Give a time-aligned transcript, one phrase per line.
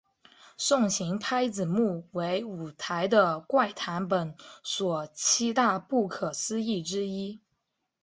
[0.57, 7.39] 送行拍子木为舞台的怪谈本所七大不可思议之一。